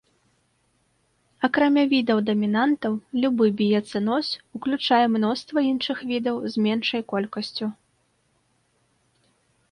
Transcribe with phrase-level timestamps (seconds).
[1.47, 2.93] Акрамя відаў-дамінантаў,
[3.25, 4.27] любы біяцэноз
[4.59, 7.67] уключае мноства іншых відаў з меншай колькасцю.